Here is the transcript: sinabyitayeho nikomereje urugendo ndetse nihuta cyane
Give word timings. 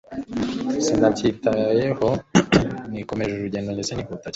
sinabyitayeho 0.85 2.09
nikomereje 2.89 3.39
urugendo 3.39 3.69
ndetse 3.73 3.91
nihuta 3.93 4.17
cyane 4.21 4.29